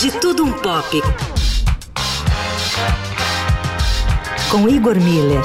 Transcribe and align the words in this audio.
De 0.00 0.10
Tudo 0.12 0.46
Um 0.46 0.52
Pop. 0.52 1.02
Com 4.50 4.66
Igor 4.66 4.98
Miller. 4.98 5.42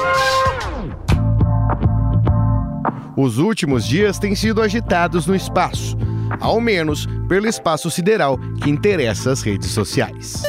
Os 3.14 3.36
últimos 3.36 3.86
dias 3.86 4.18
têm 4.18 4.34
sido 4.34 4.62
agitados 4.62 5.26
no 5.26 5.36
espaço, 5.36 5.94
ao 6.40 6.58
menos 6.58 7.06
pelo 7.28 7.46
espaço 7.46 7.90
sideral 7.90 8.38
que 8.62 8.70
interessa 8.70 9.30
as 9.30 9.42
redes 9.42 9.72
sociais. 9.72 10.42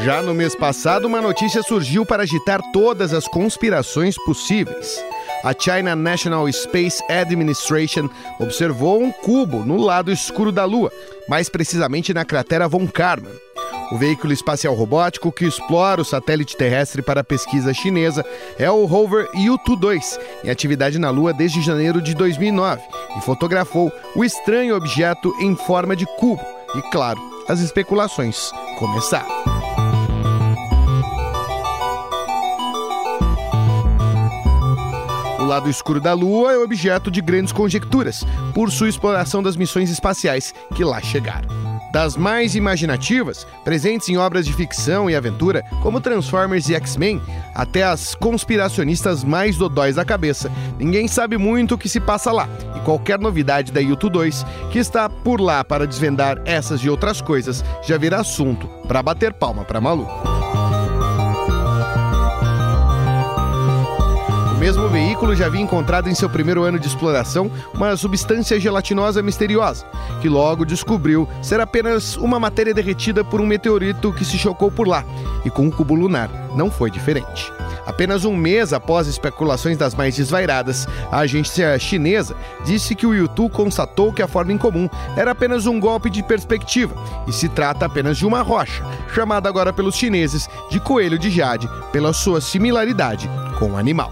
Já 0.00 0.20
no 0.20 0.34
mês 0.34 0.56
passado, 0.56 1.06
uma 1.06 1.20
notícia 1.20 1.62
surgiu 1.62 2.04
para 2.04 2.24
agitar 2.24 2.60
todas 2.72 3.14
as 3.14 3.28
conspirações 3.28 4.16
possíveis. 4.24 5.00
A 5.42 5.52
China 5.58 5.96
National 5.96 6.50
Space 6.52 7.02
Administration 7.10 8.08
observou 8.38 9.02
um 9.02 9.10
cubo 9.10 9.64
no 9.64 9.76
lado 9.76 10.12
escuro 10.12 10.52
da 10.52 10.64
Lua, 10.64 10.92
mais 11.28 11.48
precisamente 11.48 12.14
na 12.14 12.24
cratera 12.24 12.68
Von 12.68 12.86
Karman. 12.86 13.32
O 13.90 13.98
veículo 13.98 14.32
espacial 14.32 14.72
robótico 14.72 15.32
que 15.32 15.44
explora 15.44 16.00
o 16.00 16.04
satélite 16.04 16.56
terrestre 16.56 17.02
para 17.02 17.24
pesquisa 17.24 17.74
chinesa 17.74 18.24
é 18.58 18.70
o 18.70 18.86
rover 18.86 19.28
Yutu-2, 19.34 20.18
em 20.44 20.50
atividade 20.50 20.98
na 20.98 21.10
Lua 21.10 21.32
desde 21.32 21.60
janeiro 21.60 22.00
de 22.00 22.14
2009, 22.14 22.80
e 23.18 23.20
fotografou 23.20 23.92
o 24.16 24.24
estranho 24.24 24.76
objeto 24.76 25.34
em 25.40 25.54
forma 25.54 25.94
de 25.94 26.06
cubo. 26.06 26.42
E 26.74 26.80
claro, 26.90 27.20
as 27.48 27.60
especulações 27.60 28.50
começaram. 28.78 29.51
Lado 35.52 35.68
escuro 35.68 36.00
da 36.00 36.14
Lua 36.14 36.54
é 36.54 36.56
objeto 36.56 37.10
de 37.10 37.20
grandes 37.20 37.52
conjecturas 37.52 38.24
por 38.54 38.70
sua 38.70 38.88
exploração 38.88 39.42
das 39.42 39.54
missões 39.54 39.90
espaciais 39.90 40.54
que 40.74 40.82
lá 40.82 40.98
chegaram 41.02 41.46
das 41.92 42.16
mais 42.16 42.54
imaginativas, 42.54 43.46
presentes 43.62 44.08
em 44.08 44.16
obras 44.16 44.46
de 44.46 44.52
ficção 44.54 45.10
e 45.10 45.14
aventura, 45.14 45.62
como 45.82 46.00
Transformers 46.00 46.70
e 46.70 46.74
X-Men, 46.74 47.20
até 47.54 47.82
as 47.82 48.14
conspiracionistas 48.14 49.22
mais 49.22 49.58
dodóis 49.58 49.96
da 49.96 50.04
cabeça. 50.06 50.50
Ninguém 50.78 51.06
sabe 51.06 51.36
muito 51.36 51.74
o 51.74 51.78
que 51.78 51.90
se 51.90 52.00
passa 52.00 52.32
lá, 52.32 52.48
e 52.74 52.80
qualquer 52.80 53.18
novidade 53.18 53.72
da 53.72 53.80
YouTube 53.80 54.14
2 54.14 54.46
que 54.70 54.78
está 54.78 55.06
por 55.10 55.38
lá 55.38 55.62
para 55.62 55.86
desvendar 55.86 56.40
essas 56.46 56.80
e 56.80 56.88
outras 56.88 57.20
coisas 57.20 57.62
já 57.82 57.98
virá 57.98 58.20
assunto 58.20 58.66
para 58.88 59.02
bater 59.02 59.34
palma 59.34 59.62
para 59.62 59.78
Malu. 59.78 60.31
Mesmo 64.62 64.88
veículo 64.88 65.34
já 65.34 65.46
havia 65.46 65.60
encontrado 65.60 66.08
em 66.08 66.14
seu 66.14 66.30
primeiro 66.30 66.62
ano 66.62 66.78
de 66.78 66.86
exploração 66.86 67.50
uma 67.74 67.96
substância 67.96 68.60
gelatinosa 68.60 69.20
misteriosa, 69.20 69.84
que 70.20 70.28
logo 70.28 70.64
descobriu 70.64 71.28
ser 71.42 71.58
apenas 71.58 72.16
uma 72.16 72.38
matéria 72.38 72.72
derretida 72.72 73.24
por 73.24 73.40
um 73.40 73.46
meteorito 73.46 74.12
que 74.12 74.24
se 74.24 74.38
chocou 74.38 74.70
por 74.70 74.86
lá, 74.86 75.04
e 75.44 75.50
com 75.50 75.66
o 75.66 75.72
cubo 75.72 75.96
lunar 75.96 76.30
não 76.54 76.70
foi 76.70 76.92
diferente. 76.92 77.52
Apenas 77.84 78.24
um 78.24 78.36
mês 78.36 78.72
após 78.72 79.08
especulações 79.08 79.76
das 79.76 79.96
mais 79.96 80.14
desvairadas, 80.14 80.86
a 81.10 81.18
agência 81.18 81.76
chinesa 81.80 82.36
disse 82.64 82.94
que 82.94 83.04
o 83.04 83.12
YouTube 83.12 83.50
constatou 83.50 84.12
que 84.12 84.22
a 84.22 84.28
forma 84.28 84.52
incomum 84.52 84.88
era 85.16 85.32
apenas 85.32 85.66
um 85.66 85.80
golpe 85.80 86.08
de 86.08 86.22
perspectiva 86.22 86.94
e 87.26 87.32
se 87.32 87.48
trata 87.48 87.86
apenas 87.86 88.16
de 88.16 88.24
uma 88.24 88.42
rocha, 88.42 88.84
chamada 89.12 89.48
agora 89.48 89.72
pelos 89.72 89.96
chineses 89.96 90.48
de 90.70 90.78
coelho 90.78 91.18
de 91.18 91.30
jade, 91.30 91.68
pela 91.90 92.12
sua 92.12 92.40
similaridade 92.40 93.28
com 93.62 93.70
o 93.70 93.76
animal. 93.76 94.10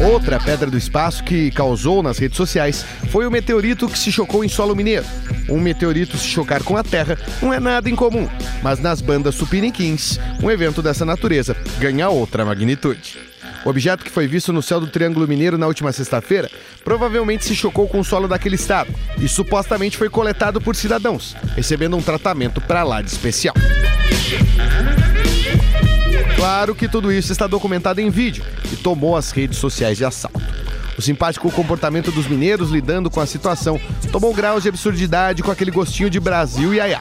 Outra 0.00 0.38
pedra 0.38 0.70
do 0.70 0.78
espaço 0.78 1.24
que 1.24 1.50
causou 1.50 2.00
nas 2.00 2.18
redes 2.18 2.36
sociais 2.36 2.86
foi 3.10 3.26
o 3.26 3.30
meteorito 3.32 3.88
que 3.88 3.98
se 3.98 4.12
chocou 4.12 4.44
em 4.44 4.48
solo 4.48 4.76
mineiro. 4.76 5.04
Um 5.48 5.58
meteorito 5.58 6.16
se 6.16 6.28
chocar 6.28 6.62
com 6.62 6.76
a 6.76 6.84
Terra 6.84 7.18
não 7.42 7.52
é 7.52 7.58
nada 7.58 7.90
incomum, 7.90 8.28
mas 8.62 8.78
nas 8.78 9.00
bandas 9.00 9.34
Supiniquins, 9.34 10.20
um 10.40 10.48
evento 10.48 10.80
dessa 10.80 11.04
natureza 11.04 11.56
ganha 11.80 12.08
outra 12.08 12.44
magnitude. 12.44 13.33
O 13.64 13.70
objeto 13.70 14.04
que 14.04 14.10
foi 14.10 14.26
visto 14.26 14.52
no 14.52 14.62
céu 14.62 14.78
do 14.78 14.86
Triângulo 14.86 15.26
Mineiro 15.26 15.56
na 15.56 15.66
última 15.66 15.90
sexta-feira 15.90 16.50
provavelmente 16.84 17.46
se 17.46 17.54
chocou 17.54 17.88
com 17.88 17.98
o 17.98 18.04
solo 18.04 18.28
daquele 18.28 18.56
estado 18.56 18.92
e 19.18 19.26
supostamente 19.26 19.96
foi 19.96 20.10
coletado 20.10 20.60
por 20.60 20.76
cidadãos, 20.76 21.34
recebendo 21.56 21.96
um 21.96 22.02
tratamento 22.02 22.60
para 22.60 22.82
lá 22.82 23.00
de 23.00 23.10
especial. 23.10 23.54
Claro 26.36 26.74
que 26.74 26.88
tudo 26.88 27.10
isso 27.10 27.32
está 27.32 27.46
documentado 27.46 28.02
em 28.02 28.10
vídeo 28.10 28.44
e 28.70 28.76
tomou 28.76 29.16
as 29.16 29.30
redes 29.30 29.56
sociais 29.56 29.96
de 29.96 30.04
assalto. 30.04 30.42
O 30.98 31.02
simpático 31.02 31.50
comportamento 31.50 32.12
dos 32.12 32.26
mineiros 32.26 32.70
lidando 32.70 33.10
com 33.10 33.20
a 33.20 33.26
situação 33.26 33.80
tomou 34.12 34.34
graus 34.34 34.62
de 34.62 34.68
absurdidade 34.68 35.42
com 35.42 35.50
aquele 35.50 35.70
gostinho 35.70 36.10
de 36.10 36.20
Brasil 36.20 36.74
e 36.74 36.80
aiá. 36.80 37.00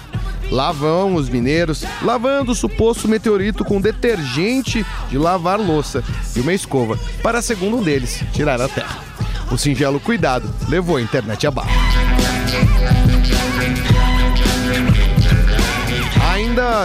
Lá 0.52 0.72
vão 0.72 1.16
os 1.16 1.30
mineiros 1.30 1.84
lavando 2.02 2.52
o 2.52 2.56
suposto 2.56 3.08
meteorito 3.08 3.66
com 3.66 3.82
detergente 3.82 4.86
de 5.10 5.18
lavar 5.18 5.60
louça 5.60 6.04
e 6.36 6.40
uma 6.40 6.54
escova 6.54 6.98
para, 7.22 7.42
segundo 7.42 7.78
um 7.78 7.84
deles, 7.84 8.24
tirar 8.34 8.62
a 8.62 8.68
terra. 8.68 9.00
O 9.52 9.58
singelo 9.58 10.00
cuidado 10.00 10.50
levou 10.68 10.98
a 10.98 11.02
internet 11.02 11.46
abaixo. 11.46 12.13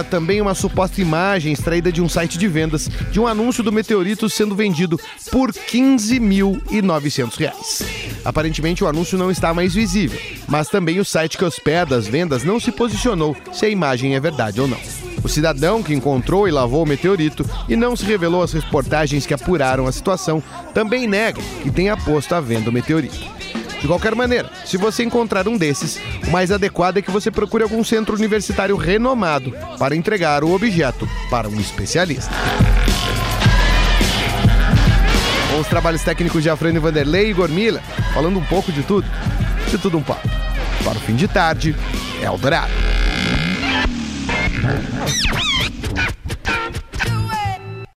Também 0.03 0.41
uma 0.41 0.55
suposta 0.55 1.01
imagem 1.01 1.51
extraída 1.51 1.91
de 1.91 2.01
um 2.01 2.09
site 2.09 2.37
de 2.37 2.47
vendas 2.47 2.89
de 3.11 3.19
um 3.19 3.27
anúncio 3.27 3.63
do 3.63 3.71
meteorito 3.71 4.29
sendo 4.29 4.55
vendido 4.55 4.99
por 5.31 5.51
15.900 5.51 7.37
reais. 7.37 7.83
Aparentemente 8.23 8.83
o 8.83 8.87
anúncio 8.87 9.17
não 9.17 9.31
está 9.31 9.53
mais 9.53 9.73
visível, 9.73 10.19
mas 10.47 10.67
também 10.67 10.99
o 10.99 11.05
site 11.05 11.37
que 11.37 11.45
hospeda 11.45 11.95
as 11.95 12.07
vendas 12.07 12.43
não 12.43 12.59
se 12.59 12.71
posicionou 12.71 13.35
se 13.51 13.65
a 13.65 13.69
imagem 13.69 14.15
é 14.15 14.19
verdade 14.19 14.59
ou 14.59 14.67
não. 14.67 14.79
O 15.23 15.27
cidadão 15.27 15.83
que 15.83 15.93
encontrou 15.93 16.47
e 16.47 16.51
lavou 16.51 16.83
o 16.83 16.87
meteorito 16.87 17.45
e 17.67 17.75
não 17.75 17.95
se 17.95 18.05
revelou 18.05 18.41
as 18.41 18.53
reportagens 18.53 19.25
que 19.25 19.33
apuraram 19.33 19.85
a 19.85 19.91
situação 19.91 20.41
também 20.73 21.07
nega 21.07 21.41
que 21.61 21.69
tenha 21.69 21.97
posto 21.97 22.33
à 22.33 22.39
venda 22.39 22.69
o 22.69 22.73
meteorito. 22.73 23.19
De 23.81 23.87
qualquer 23.87 24.13
maneira, 24.13 24.49
se 24.65 24.77
você 24.77 25.03
encontrar 25.03 25.47
um 25.47 25.57
desses, 25.57 25.99
o 26.27 26.31
mais 26.31 26.51
adequado 26.51 26.97
é 26.97 27.01
que 27.01 27.11
você 27.11 27.31
procure 27.31 27.63
algum 27.63 27.83
centro 27.83 28.15
universitário 28.15 28.75
renomado 28.75 29.55
para 29.77 29.95
entregar 29.95 30.43
o 30.43 30.53
objeto 30.53 31.07
para 31.29 31.47
um 31.47 31.59
especialista. 31.59 32.31
Com 35.49 35.59
os 35.59 35.67
trabalhos 35.67 36.03
técnicos 36.03 36.43
de 36.43 36.49
Afrânio 36.49 36.81
Vanderlei 36.81 37.27
e 37.27 37.29
Igor 37.31 37.49
Mila, 37.49 37.81
falando 38.13 38.37
um 38.37 38.45
pouco 38.45 38.71
de 38.71 38.83
tudo, 38.83 39.07
de 39.69 39.77
tudo 39.77 39.97
um 39.97 40.03
pouco. 40.03 40.27
Para 40.83 40.97
o 40.97 41.01
fim 41.01 41.15
de 41.15 41.27
tarde, 41.27 41.75
Eldorado. 42.21 42.71